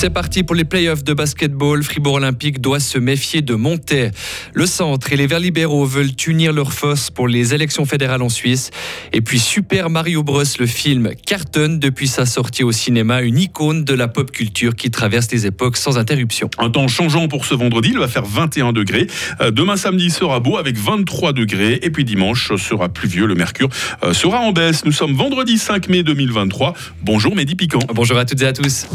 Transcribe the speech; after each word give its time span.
C'est 0.00 0.08
parti 0.08 0.44
pour 0.44 0.56
les 0.56 0.64
playoffs 0.64 1.04
de 1.04 1.12
basketball. 1.12 1.82
Fribourg 1.82 2.14
Olympique 2.14 2.62
doit 2.62 2.80
se 2.80 2.96
méfier 2.96 3.42
de 3.42 3.54
Montet. 3.54 4.12
Le 4.54 4.64
centre 4.64 5.12
et 5.12 5.16
les 5.16 5.26
Verts 5.26 5.40
libéraux 5.40 5.84
veulent 5.84 6.12
unir 6.26 6.54
leurs 6.54 6.72
forces 6.72 7.10
pour 7.10 7.28
les 7.28 7.52
élections 7.52 7.84
fédérales 7.84 8.22
en 8.22 8.30
Suisse. 8.30 8.70
Et 9.12 9.20
puis 9.20 9.38
Super 9.38 9.90
Mario 9.90 10.22
Bros, 10.22 10.42
le 10.58 10.64
film, 10.64 11.10
cartonne 11.26 11.78
depuis 11.78 12.08
sa 12.08 12.24
sortie 12.24 12.64
au 12.64 12.72
cinéma, 12.72 13.20
une 13.20 13.36
icône 13.36 13.84
de 13.84 13.92
la 13.92 14.08
pop 14.08 14.30
culture 14.30 14.74
qui 14.74 14.90
traverse 14.90 15.30
les 15.32 15.44
époques 15.44 15.76
sans 15.76 15.98
interruption. 15.98 16.48
Un 16.56 16.70
temps 16.70 16.88
changeant 16.88 17.28
pour 17.28 17.44
ce 17.44 17.54
vendredi, 17.54 17.90
il 17.92 17.98
va 17.98 18.08
faire 18.08 18.24
21 18.24 18.72
degrés. 18.72 19.06
Euh, 19.42 19.50
demain 19.50 19.76
samedi 19.76 20.08
sera 20.08 20.40
beau 20.40 20.56
avec 20.56 20.78
23 20.78 21.34
degrés. 21.34 21.78
Et 21.82 21.90
puis 21.90 22.06
dimanche 22.06 22.56
sera 22.56 22.88
pluvieux. 22.88 23.26
Le 23.26 23.34
mercure 23.34 23.68
euh, 24.02 24.14
sera 24.14 24.38
en 24.40 24.52
baisse. 24.52 24.86
Nous 24.86 24.92
sommes 24.92 25.12
vendredi 25.12 25.58
5 25.58 25.90
mai 25.90 26.02
2023. 26.02 26.72
Bonjour 27.02 27.36
Mehdi 27.36 27.54
Piquant. 27.54 27.80
Bonjour 27.92 28.16
à 28.16 28.24
toutes 28.24 28.40
et 28.40 28.46
à 28.46 28.54
tous. 28.54 28.86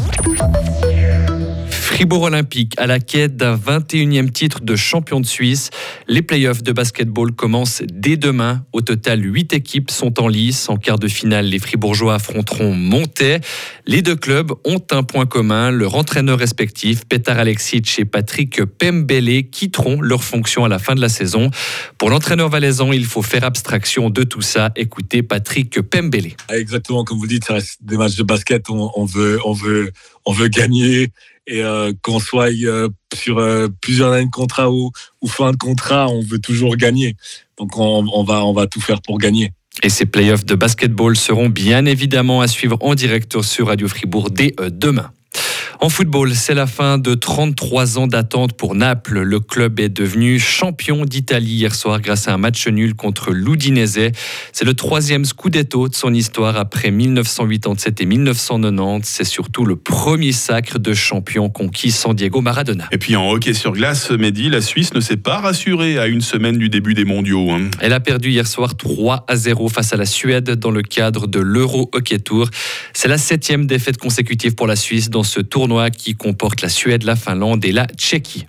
Fribourg 1.96 2.24
Olympique 2.24 2.74
à 2.76 2.86
la 2.86 2.98
quête 3.00 3.38
d'un 3.38 3.56
21e 3.56 4.30
titre 4.30 4.60
de 4.60 4.76
champion 4.76 5.18
de 5.18 5.24
Suisse. 5.24 5.70
Les 6.08 6.20
playoffs 6.20 6.62
de 6.62 6.72
basketball 6.72 7.32
commencent 7.32 7.82
dès 7.90 8.18
demain. 8.18 8.66
Au 8.74 8.82
total, 8.82 9.24
8 9.24 9.54
équipes 9.54 9.90
sont 9.90 10.20
en 10.20 10.28
lice. 10.28 10.68
En 10.68 10.76
quart 10.76 10.98
de 10.98 11.08
finale, 11.08 11.46
les 11.46 11.58
Fribourgeois 11.58 12.16
affronteront 12.16 12.74
Montet. 12.74 13.40
Les 13.86 14.02
deux 14.02 14.14
clubs 14.14 14.52
ont 14.66 14.82
un 14.90 15.04
point 15.04 15.24
commun. 15.24 15.70
Leur 15.70 15.94
entraîneur 15.94 16.38
respectif, 16.38 17.06
Petar 17.06 17.38
Alexic 17.38 17.98
et 17.98 18.04
Patrick 18.04 18.62
Pembele, 18.62 19.48
quitteront 19.48 20.02
leurs 20.02 20.22
fonctions 20.22 20.66
à 20.66 20.68
la 20.68 20.78
fin 20.78 20.94
de 20.94 21.00
la 21.00 21.08
saison. 21.08 21.50
Pour 21.96 22.10
l'entraîneur 22.10 22.50
valaisan, 22.50 22.92
il 22.92 23.06
faut 23.06 23.22
faire 23.22 23.44
abstraction 23.44 24.10
de 24.10 24.22
tout 24.22 24.42
ça. 24.42 24.70
Écoutez 24.76 25.22
Patrick 25.22 25.80
Pembele. 25.80 26.32
Exactement, 26.50 27.04
comme 27.04 27.16
vous 27.16 27.26
dites, 27.26 27.46
ça 27.46 27.54
reste 27.54 27.78
des 27.80 27.96
matchs 27.96 28.16
de 28.16 28.22
basket. 28.22 28.68
On, 28.68 29.06
veut, 29.06 29.40
on 29.46 29.54
veut, 29.54 29.92
on 30.26 30.32
veut 30.34 30.48
gagner 30.48 31.10
et 31.46 31.62
euh, 31.62 31.92
qu'on 32.02 32.18
soit 32.18 32.50
euh, 32.50 32.88
sur 33.14 33.38
euh, 33.38 33.68
plusieurs 33.80 34.12
années 34.12 34.26
de 34.26 34.30
contrat 34.30 34.70
ou, 34.70 34.90
fin 35.26 35.52
de 35.52 35.56
contrat, 35.56 36.08
on 36.08 36.20
veut 36.20 36.38
toujours 36.38 36.76
gagner. 36.76 37.16
Donc 37.58 37.76
on, 37.78 38.06
on, 38.12 38.24
va, 38.24 38.44
on 38.44 38.52
va 38.52 38.66
tout 38.66 38.80
faire 38.80 39.00
pour 39.02 39.18
gagner. 39.18 39.52
Et 39.82 39.88
ces 39.88 40.06
playoffs 40.06 40.44
de 40.44 40.54
basketball 40.54 41.16
seront 41.16 41.48
bien 41.48 41.84
évidemment 41.84 42.40
à 42.40 42.48
suivre 42.48 42.78
en 42.80 42.94
direct 42.94 43.42
sur 43.42 43.66
Radio 43.66 43.88
Fribourg 43.88 44.30
dès 44.30 44.54
demain. 44.70 45.10
En 45.80 45.90
football, 45.90 46.34
c'est 46.34 46.54
la 46.54 46.66
fin 46.66 46.96
de 46.96 47.14
33 47.14 47.98
ans 47.98 48.06
d'attente 48.06 48.54
pour 48.54 48.74
Naples. 48.74 49.20
Le 49.20 49.40
club 49.40 49.78
est 49.78 49.90
devenu 49.90 50.38
champion 50.38 51.04
d'Italie 51.04 51.52
hier 51.52 51.74
soir 51.74 52.00
grâce 52.00 52.28
à 52.28 52.34
un 52.34 52.38
match 52.38 52.66
nul 52.66 52.94
contre 52.94 53.30
l'Udinese. 53.32 54.10
C'est 54.52 54.64
le 54.64 54.72
troisième 54.72 55.26
scudetto 55.26 55.88
de 55.88 55.94
son 55.94 56.14
histoire 56.14 56.56
après 56.56 56.90
1987 56.90 58.00
et 58.00 58.06
1990. 58.06 59.06
C'est 59.06 59.24
surtout 59.24 59.66
le 59.66 59.76
premier 59.76 60.32
sacre 60.32 60.78
de 60.78 60.94
champion 60.94 61.50
conquis 61.50 61.90
sans 61.90 62.14
Diego 62.14 62.40
Maradona. 62.40 62.88
Et 62.90 62.98
puis 62.98 63.14
en 63.14 63.30
hockey 63.30 63.52
sur 63.52 63.72
glace, 63.72 64.10
Mehdi, 64.10 64.48
la 64.48 64.62
Suisse 64.62 64.94
ne 64.94 65.00
s'est 65.00 65.18
pas 65.18 65.40
rassurée 65.40 65.98
à 65.98 66.06
une 66.06 66.22
semaine 66.22 66.56
du 66.56 66.70
début 66.70 66.94
des 66.94 67.04
mondiaux. 67.04 67.50
Hein. 67.50 67.70
Elle 67.80 67.92
a 67.92 68.00
perdu 68.00 68.30
hier 68.30 68.46
soir 68.46 68.76
3 68.76 69.26
à 69.28 69.36
0 69.36 69.68
face 69.68 69.92
à 69.92 69.96
la 69.96 70.06
Suède 70.06 70.52
dans 70.52 70.70
le 70.70 70.82
cadre 70.82 71.26
de 71.26 71.40
l'Euro 71.40 71.90
Hockey 71.92 72.18
Tour. 72.18 72.48
C'est 72.94 73.08
la 73.08 73.18
septième 73.18 73.66
défaite 73.66 73.98
consécutive 73.98 74.54
pour 74.54 74.66
la 74.66 74.76
Suisse 74.76 75.10
dans 75.10 75.22
ce 75.22 75.40
qui 75.90 76.14
comporte 76.14 76.62
la 76.62 76.68
Suède, 76.68 77.02
la 77.02 77.16
Finlande 77.16 77.64
et 77.64 77.72
la 77.72 77.86
Tchéquie. 77.86 78.46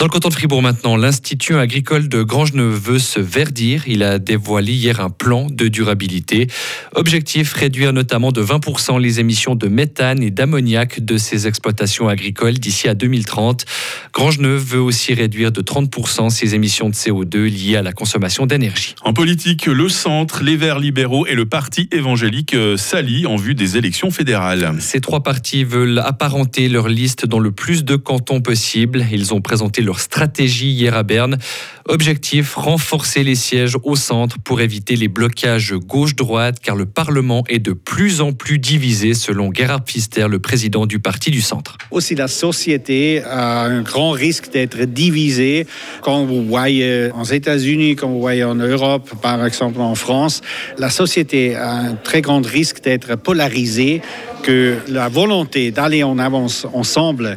Dans 0.00 0.06
le 0.06 0.10
canton 0.10 0.30
de 0.30 0.34
Fribourg 0.34 0.62
maintenant, 0.62 0.96
l'Institut 0.96 1.56
agricole 1.56 2.08
de 2.08 2.22
Grangeneuve 2.22 2.74
veut 2.74 2.98
se 2.98 3.20
verdir. 3.20 3.86
Il 3.86 4.02
a 4.02 4.18
dévoilé 4.18 4.72
hier 4.72 4.98
un 5.00 5.10
plan 5.10 5.46
de 5.50 5.68
durabilité. 5.68 6.46
Objectif, 6.94 7.52
réduire 7.52 7.92
notamment 7.92 8.32
de 8.32 8.42
20% 8.42 8.98
les 8.98 9.20
émissions 9.20 9.54
de 9.54 9.68
méthane 9.68 10.22
et 10.22 10.30
d'ammoniac 10.30 11.04
de 11.04 11.18
ses 11.18 11.46
exploitations 11.46 12.08
agricoles 12.08 12.54
d'ici 12.54 12.88
à 12.88 12.94
2030. 12.94 13.66
Grangeneuve 14.12 14.62
veut 14.62 14.80
aussi 14.80 15.14
réduire 15.14 15.52
de 15.52 15.62
30% 15.62 16.30
ses 16.30 16.54
émissions 16.54 16.88
de 16.88 16.94
CO2 16.94 17.44
liées 17.44 17.76
à 17.76 17.82
la 17.82 17.92
consommation 17.92 18.46
d'énergie. 18.46 18.94
En 19.02 19.12
politique, 19.12 19.66
le 19.66 19.88
centre, 19.88 20.42
les 20.42 20.56
Verts 20.56 20.80
libéraux 20.80 21.26
et 21.26 21.34
le 21.34 21.46
parti 21.46 21.88
évangélique 21.92 22.54
euh, 22.54 22.76
s'allient 22.76 23.26
en 23.26 23.36
vue 23.36 23.54
des 23.54 23.76
élections 23.76 24.10
fédérales. 24.10 24.74
Ces 24.80 25.00
trois 25.00 25.22
partis 25.22 25.62
veulent 25.64 26.00
apparenter 26.00 26.68
leur 26.68 26.88
liste 26.88 27.24
dans 27.24 27.38
le 27.38 27.52
plus 27.52 27.84
de 27.84 27.96
cantons 27.96 28.40
possible. 28.40 29.06
Ils 29.12 29.32
ont 29.32 29.40
présenté 29.40 29.80
leur 29.80 30.00
stratégie 30.00 30.70
hier 30.70 30.96
à 30.96 31.02
Berne. 31.02 31.38
Objectif, 31.88 32.54
renforcer 32.54 33.22
les 33.22 33.34
sièges 33.34 33.76
au 33.84 33.96
centre 33.96 34.38
pour 34.42 34.60
éviter 34.60 34.96
les 34.96 35.08
blocages 35.08 35.74
gauche-droite 35.74 36.58
car 36.60 36.76
le 36.76 36.86
Parlement 36.86 37.44
est 37.48 37.58
de 37.58 37.72
plus 37.72 38.20
en 38.20 38.32
plus 38.32 38.58
divisé 38.58 39.14
selon 39.14 39.52
Gerhard 39.52 39.84
Pfister, 39.84 40.26
le 40.28 40.40
président 40.40 40.86
du 40.86 40.98
parti 40.98 41.30
du 41.30 41.40
centre. 41.40 41.78
Aussi 41.90 42.14
la 42.14 42.28
société 42.28 43.22
a 43.22 43.62
un 43.62 43.82
grand 43.82 43.99
risque 44.08 44.50
d'être 44.50 44.84
divisée. 44.84 45.66
Quand 46.00 46.24
vous 46.24 46.42
voyez 46.44 47.10
aux 47.14 47.24
États-Unis, 47.24 47.96
quand 47.96 48.08
vous 48.08 48.20
voyez 48.20 48.44
en 48.44 48.54
Europe, 48.54 49.10
par 49.20 49.44
exemple 49.44 49.80
en 49.80 49.94
France, 49.94 50.40
la 50.78 50.88
société 50.88 51.54
a 51.56 51.72
un 51.72 51.94
très 51.94 52.22
grand 52.22 52.44
risque 52.44 52.82
d'être 52.82 53.16
polarisée, 53.16 54.00
que 54.42 54.76
la 54.88 55.08
volonté 55.08 55.70
d'aller 55.70 56.02
en 56.02 56.18
avance 56.18 56.66
ensemble 56.72 57.36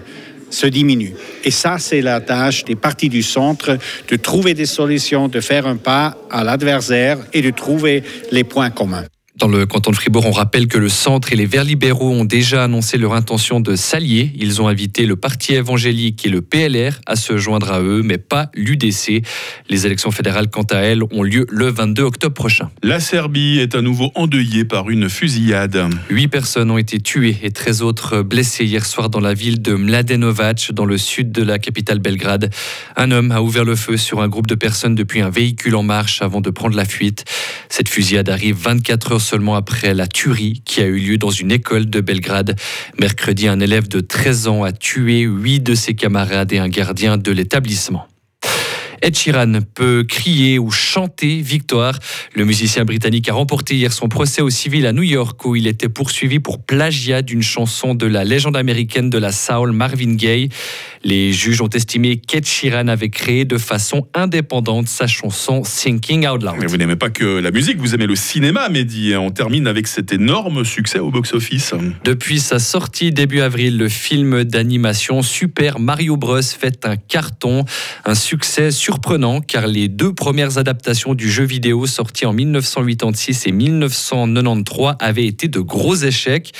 se 0.50 0.68
diminue. 0.68 1.13
Et 1.44 1.52
ça, 1.52 1.78
c'est 1.79 2.02
la 2.02 2.22
tâche 2.22 2.63
des 2.63 2.75
partis 2.75 3.09
du 3.09 3.23
centre, 3.23 3.78
de 4.07 4.16
trouver 4.16 4.53
des 4.53 4.66
solutions, 4.66 5.28
de 5.28 5.41
faire 5.41 5.68
un 5.68 5.78
pas 5.78 6.16
à 6.29 6.44
l'adversaire 6.44 7.18
et 7.34 7.41
de 7.41 7.50
trouver 7.50 8.03
les 8.31 8.44
points 8.44 8.69
communs. 8.69 9.06
Dans 9.36 9.48
le 9.48 9.66
canton 9.66 9.90
de 9.90 9.96
Fribourg, 9.96 10.28
on 10.28 10.32
rappelle 10.32 10.68
que 10.68 10.78
le 10.78 10.90
centre 10.90 11.34
et 11.34 11.36
les 11.36 11.48
Verts 11.48 11.64
libéraux 11.64 12.12
ont 12.12 12.24
déjà 12.24 12.66
annoncé 12.66 13.00
leur 13.00 13.14
intention 13.14 13.60
de 13.60 13.76
s'allier. 13.76 14.32
Ils 14.36 14.62
ont 14.62 14.68
invité 14.68 15.08
le 15.08 15.16
Parti 15.16 15.56
évangélique 15.56 16.24
et 16.24 16.30
le 16.30 16.44
PLR 16.44 17.02
à 17.08 17.16
se 17.16 17.36
joindre 17.38 17.72
à 17.72 17.82
eux, 17.82 18.04
mais 18.04 18.20
pas 18.20 18.52
l'UDC. 18.54 19.24
Les 19.70 19.86
élections 19.88 20.12
fédérales, 20.12 20.52
quant 20.52 20.68
à 20.70 20.78
elles, 20.78 21.02
ont 21.12 21.24
lieu 21.24 21.48
le 21.50 21.72
22 21.72 22.04
octobre 22.04 22.36
prochain. 22.36 22.70
La 22.84 23.00
Serbie 23.00 23.58
est 23.58 23.74
à 23.74 23.82
nouveau 23.82 24.12
endeuillée 24.14 24.66
par 24.66 24.92
une 24.92 25.10
fusillade. 25.10 25.90
Huit 26.12 26.28
personnes 26.28 26.70
ont 26.70 26.78
été 26.78 27.00
tuées 27.00 27.38
et 27.42 27.50
13 27.50 27.82
autres 27.82 28.22
blessées 28.22 28.66
hier 28.66 28.86
soir 28.86 29.10
dans 29.10 29.20
la 29.20 29.34
ville 29.34 29.64
de 29.64 29.74
Mladenovac, 29.74 30.72
dans 30.74 30.86
le 30.86 31.00
sud 31.00 31.32
de 31.32 31.42
la 31.42 31.58
capitale 31.58 31.98
Belgrade. 31.98 32.54
Un 32.96 33.10
homme 33.10 33.32
a 33.32 33.42
ouvert 33.42 33.66
le 33.66 33.76
feu 33.76 33.98
sur 33.98 34.22
un 34.22 34.28
groupe 34.28 34.48
de 34.48 34.56
personnes 34.56 34.94
depuis 34.94 35.22
un 35.22 35.32
véhicule 35.32 35.76
en 35.76 35.84
marche 35.84 36.22
avant 36.22 36.40
de 36.40 36.52
prendre 36.52 36.76
la 36.76 36.86
fuite. 36.86 37.26
Cette 37.68 37.90
fusillade 37.90 38.30
arrive 38.30 38.58
24 38.58 39.14
heures 39.14 39.22
seulement 39.23 39.56
après 39.56 39.95
la 39.95 40.06
tuerie 40.06 40.61
qui 40.66 40.81
a 40.81 40.85
eu 40.85 41.00
lieu 41.00 41.17
dans 41.17 41.31
une 41.31 41.51
école 41.51 41.89
de 41.89 42.01
Belgrade. 42.01 42.56
Mercredi, 43.00 43.47
un 43.47 43.59
élève 43.59 43.88
de 43.88 44.00
13 44.00 44.47
ans 44.47 44.63
a 44.63 44.72
tué 44.72 45.22
huit 45.22 45.61
de 45.61 45.73
ses 45.73 45.95
camarades 45.95 46.53
et 46.53 46.59
un 46.59 46.69
gardien 46.69 47.17
de 47.17 47.31
l'établissement. 47.31 48.07
Ed 49.03 49.18
Sheeran 49.18 49.59
peut 49.75 50.06
crier 50.08 50.58
ou 50.59 50.72
chanter 50.72 51.41
victoire. 51.41 52.00
Le 52.36 52.46
musicien 52.46 52.86
britannique 52.86 53.28
a 53.28 53.34
remporté 53.34 53.75
hier 53.75 53.91
son 53.91 54.08
procès 54.08 54.41
au 54.41 54.50
civil 54.50 54.88
à 54.88 54.94
New 54.94 55.03
York 55.03 55.44
où 55.44 55.58
il 55.58 55.68
était 55.68 55.90
poursuivi 55.90 56.40
pour 56.40 56.64
plagiat 56.64 57.22
d'une 57.22 57.44
chanson 57.44 57.96
de 57.96 58.06
la 58.06 58.24
légende 58.24 58.56
américaine 58.56 59.09
de 59.09 59.18
la 59.18 59.34
soul 59.34 59.74
Marvin 59.74 60.16
Gaye. 60.16 60.47
Les 61.03 61.34
juges 61.34 61.59
ont 61.59 61.68
estimé 61.68 62.16
qu'Ed 62.16 62.46
Sheeran 62.46 62.88
avait 62.88 63.09
créé 63.09 63.44
de 63.44 63.58
façon 63.58 64.08
indépendante 64.14 64.88
sa 64.88 65.06
chanson 65.06 65.64
Thinking 65.64 66.25
Out 66.25 66.41
Loud. 66.41 66.56
Mais 66.58 66.68
vous 66.68 66.78
n'aimez 66.78 66.96
pas 66.96 67.09
que 67.09 67.40
la 67.40 67.52
musique, 67.52 67.80
vous 67.80 67.94
aimez 67.94 68.08
le 68.08 68.16
cinéma, 68.16 68.70
Mehdi. 68.70 69.18
On 69.18 69.31
termine 69.31 69.68
avec 69.68 69.88
cet 69.88 70.14
énorme 70.14 70.64
succès 70.64 71.00
au 71.00 71.12
box-office. 71.12 71.74
Depuis 72.06 72.40
sa 72.40 72.58
sortie 72.58 73.12
début 73.12 73.41
avril, 73.41 73.78
le 73.78 73.90
film 73.90 74.46
d'animation 74.46 75.22
Super 75.22 75.81
Mario 75.81 76.16
Bros 76.16 76.41
fait 76.41 76.85
un 76.85 76.96
carton, 76.96 77.66
un 78.06 78.16
succès 78.16 78.72
surprenant 78.94 79.42
car 79.42 79.66
les 79.66 79.88
deux 79.88 80.14
premières 80.14 80.59
adaptations 80.59 81.16
du 81.16 81.28
jeu 81.28 81.44
vidéo 81.44 81.88
sorties 81.88 82.28
en 82.28 82.34
1986 82.34 83.47
et 83.47 83.52
1993 83.52 84.97
avaient 85.00 85.26
été 85.26 85.47
de 85.47 85.59
gros 85.59 85.96
échecs. 85.96 86.52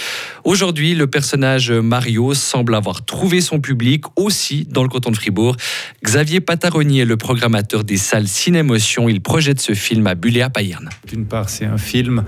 Aujourd'hui, 0.44 0.96
le 0.96 1.06
personnage 1.06 1.72
Mario 1.72 2.34
semble 2.34 2.74
avoir 2.74 3.06
trouvé 3.06 3.40
son 3.40 3.60
public 3.60 4.06
au 4.16 4.24
aussi 4.24 4.66
dans 4.72 4.82
le 4.82 4.90
canton 4.90 5.12
de 5.12 5.16
Fribourg. 5.16 5.58
Xavier 6.04 6.40
Pataroni 6.40 7.02
est 7.02 7.06
le 7.06 7.18
programmateur 7.18 7.84
des 7.84 7.98
salles 7.98 8.28
Cinémotion. 8.28 9.10
Il 9.10 9.22
projette 9.22 9.60
ce 9.60 9.74
film 9.74 10.08
à 10.08 10.16
Bulle 10.16 10.42
à 10.42 10.50
Payerne. 10.50 10.90
D'une 11.08 11.26
part, 11.26 11.50
c'est 11.50 11.66
un 11.66 11.78
film 11.78 12.24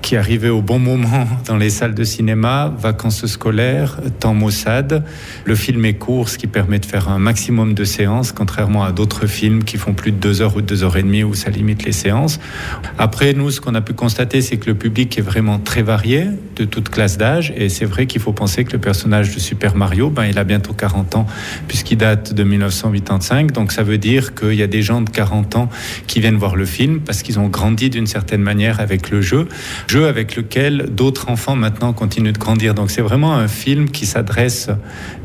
qui 0.00 0.16
arrivait 0.16 0.48
au 0.48 0.62
bon 0.62 0.78
moment 0.78 1.28
dans 1.46 1.56
les 1.56 1.70
salles 1.70 1.94
de 1.94 2.04
cinéma, 2.04 2.72
vacances 2.78 3.26
scolaires, 3.26 4.00
temps 4.20 4.32
maussade. 4.32 5.04
Le 5.44 5.54
film 5.54 5.84
est 5.84 5.98
court, 5.98 6.28
ce 6.28 6.38
qui 6.38 6.46
permet 6.46 6.78
de 6.78 6.86
faire 6.86 7.08
un 7.08 7.18
maximum 7.18 7.74
de 7.74 7.84
séances, 7.84 8.32
contrairement 8.32 8.84
à 8.84 8.92
d'autres 8.92 9.26
films 9.26 9.49
qui 9.58 9.76
font 9.76 9.92
plus 9.92 10.12
de 10.12 10.16
deux 10.16 10.42
heures 10.42 10.56
ou 10.56 10.62
deux 10.62 10.84
heures 10.84 10.96
et 10.96 11.02
demie 11.02 11.24
où 11.24 11.34
ça 11.34 11.50
limite 11.50 11.84
les 11.84 11.92
séances. 11.92 12.38
Après, 12.98 13.32
nous, 13.32 13.50
ce 13.50 13.60
qu'on 13.60 13.74
a 13.74 13.80
pu 13.80 13.92
constater, 13.92 14.40
c'est 14.40 14.56
que 14.56 14.66
le 14.66 14.74
public 14.74 15.18
est 15.18 15.22
vraiment 15.22 15.58
très 15.58 15.82
varié, 15.82 16.26
de 16.56 16.64
toute 16.64 16.88
classe 16.88 17.18
d'âge. 17.18 17.52
Et 17.56 17.68
c'est 17.68 17.84
vrai 17.84 18.06
qu'il 18.06 18.20
faut 18.20 18.32
penser 18.32 18.64
que 18.64 18.72
le 18.72 18.78
personnage 18.78 19.34
de 19.34 19.40
Super 19.40 19.74
Mario, 19.74 20.10
ben, 20.10 20.24
il 20.24 20.38
a 20.38 20.44
bientôt 20.44 20.72
40 20.72 21.16
ans, 21.16 21.26
puisqu'il 21.68 21.98
date 21.98 22.32
de 22.32 22.44
1985. 22.44 23.52
Donc 23.52 23.72
ça 23.72 23.82
veut 23.82 23.98
dire 23.98 24.34
qu'il 24.34 24.54
y 24.54 24.62
a 24.62 24.66
des 24.66 24.82
gens 24.82 25.00
de 25.00 25.10
40 25.10 25.56
ans 25.56 25.68
qui 26.06 26.20
viennent 26.20 26.36
voir 26.36 26.56
le 26.56 26.66
film 26.66 27.00
parce 27.00 27.22
qu'ils 27.22 27.38
ont 27.38 27.48
grandi 27.48 27.90
d'une 27.90 28.06
certaine 28.06 28.42
manière 28.42 28.80
avec 28.80 29.10
le 29.10 29.20
jeu. 29.20 29.48
Jeu 29.88 30.06
avec 30.06 30.36
lequel 30.36 30.88
d'autres 30.90 31.28
enfants 31.28 31.56
maintenant 31.56 31.92
continuent 31.92 32.32
de 32.32 32.38
grandir. 32.38 32.74
Donc 32.74 32.90
c'est 32.90 33.02
vraiment 33.02 33.34
un 33.34 33.48
film 33.48 33.90
qui 33.90 34.06
s'adresse 34.06 34.68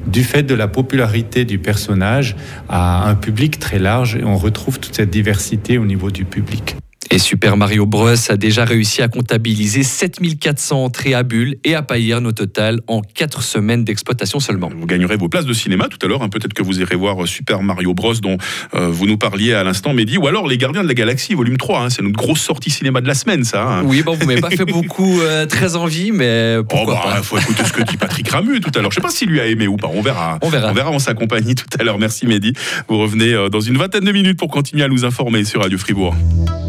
du 0.07 0.23
fait 0.23 0.43
de 0.43 0.53
la 0.53 0.67
popularité 0.67 1.45
du 1.45 1.57
personnage 1.57 2.35
à 2.69 3.09
un 3.09 3.15
public 3.15 3.59
très 3.59 3.79
large 3.79 4.04
et 4.13 4.23
on 4.23 4.37
retrouve 4.37 4.79
toute 4.79 4.95
cette 4.95 5.09
diversité 5.09 5.77
au 5.79 5.85
niveau 5.85 6.11
du 6.11 6.25
public. 6.25 6.75
Et 7.11 7.19
Super 7.19 7.55
Mario 7.55 7.85
Bros 7.85 8.07
a 8.29 8.37
déjà 8.37 8.65
réussi 8.65 9.01
à 9.01 9.07
comptabiliser 9.07 9.83
7400 9.83 10.83
entrées 10.83 11.13
à 11.13 11.23
Bulle 11.23 11.55
et 11.63 11.75
à 11.75 11.81
Payerne 11.81 12.25
au 12.25 12.31
total 12.31 12.81
en 12.87 13.01
4 13.01 13.43
semaines 13.43 13.83
d'exploitation 13.83 14.39
seulement. 14.39 14.69
Vous 14.75 14.87
gagnerez 14.87 15.15
vos 15.15 15.29
places 15.29 15.45
de 15.45 15.53
cinéma 15.53 15.87
tout 15.87 16.03
à 16.03 16.09
l'heure. 16.09 16.23
Hein. 16.23 16.29
Peut-être 16.29 16.53
que 16.53 16.63
vous 16.63 16.81
irez 16.81 16.95
voir 16.95 17.27
Super 17.27 17.61
Mario 17.61 17.93
Bros 17.93 18.15
dont 18.15 18.37
euh, 18.73 18.89
vous 18.89 19.05
nous 19.05 19.17
parliez 19.17 19.53
à 19.53 19.63
l'instant, 19.63 19.93
Mehdi. 19.93 20.17
Ou 20.17 20.27
alors 20.27 20.47
Les 20.47 20.57
Gardiens 20.57 20.83
de 20.83 20.87
la 20.87 20.93
Galaxie, 20.93 21.35
volume 21.35 21.57
3. 21.57 21.81
Hein. 21.81 21.89
C'est 21.89 22.01
notre 22.01 22.17
grosse 22.17 22.41
sortie 22.41 22.71
cinéma 22.71 23.01
de 23.01 23.07
la 23.07 23.13
semaine, 23.13 23.43
ça. 23.43 23.63
Hein. 23.63 23.83
Oui, 23.85 24.01
bon, 24.01 24.15
vous 24.15 24.25
m'avez 24.25 24.41
pas 24.41 24.49
fait 24.49 24.65
beaucoup 24.65 25.21
euh, 25.21 25.45
très 25.45 25.75
envie, 25.75 26.11
mais 26.11 26.57
pourquoi 26.67 27.01
oh, 27.05 27.09
bah, 27.09 27.21
faut 27.21 27.37
écouter 27.37 27.63
ce 27.65 27.73
que 27.73 27.83
dit 27.83 27.97
Patrick 27.97 28.27
Ramu 28.29 28.59
tout 28.59 28.71
à 28.75 28.81
l'heure. 28.81 28.91
Je 28.91 28.95
sais 28.95 29.01
pas 29.01 29.09
s'il 29.09 29.29
lui 29.29 29.39
a 29.39 29.45
aimé 29.45 29.67
ou 29.67 29.77
pas. 29.77 29.89
On 29.93 30.01
verra. 30.01 30.39
On 30.41 30.49
verra. 30.49 30.71
On 30.71 30.73
verra 30.73 30.91
en 30.91 30.99
sa 30.99 31.13
compagnie 31.13 31.55
tout 31.55 31.65
à 31.79 31.83
l'heure. 31.83 31.99
Merci, 31.99 32.25
Mehdi. 32.25 32.53
Vous 32.87 32.97
revenez 32.97 33.33
euh, 33.33 33.49
dans 33.49 33.61
une 33.61 33.77
vingtaine 33.77 34.05
de 34.05 34.11
minutes 34.11 34.39
pour 34.39 34.49
continuer 34.49 34.83
à 34.83 34.87
nous 34.87 35.05
informer 35.05 35.43
sur 35.43 35.61
Radio 35.61 35.77
Fribourg. 35.77 36.15